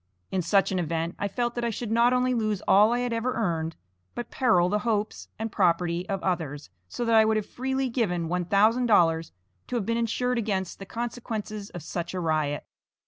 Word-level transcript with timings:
In 0.31 0.41
such 0.41 0.71
an 0.71 0.79
event 0.79 1.13
I 1.19 1.27
felt 1.27 1.53
that 1.53 1.63
I 1.63 1.69
should 1.69 1.91
not 1.91 2.11
only 2.11 2.33
lose 2.33 2.63
all 2.67 2.91
I 2.91 3.01
had 3.01 3.13
ever 3.13 3.35
earned, 3.35 3.75
but 4.15 4.31
peril 4.31 4.67
the 4.67 4.79
hopes 4.79 5.27
and 5.37 5.51
property 5.51 6.09
of 6.09 6.23
others, 6.23 6.71
so 6.87 7.05
that 7.05 7.13
I 7.13 7.23
would 7.23 7.37
have 7.37 7.45
freely 7.45 7.87
given 7.87 8.27
one 8.27 8.45
thousand 8.45 8.87
dollars 8.87 9.31
to 9.67 9.75
have 9.75 9.85
been 9.85 9.97
insured 9.97 10.39
against 10.39 10.79
the 10.79 10.87
consequences 10.87 11.69
of 11.69 11.83
such 11.83 12.15
a 12.15 12.19
riot. 12.19 12.65